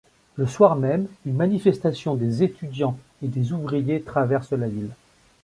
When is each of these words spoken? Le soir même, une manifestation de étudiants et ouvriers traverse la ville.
Le 0.35 0.47
soir 0.47 0.75
même, 0.77 1.05
une 1.27 1.35
manifestation 1.35 2.15
de 2.15 2.25
étudiants 2.41 2.97
et 3.21 3.29
ouvriers 3.51 4.01
traverse 4.01 4.51
la 4.51 4.67
ville. 4.67 4.89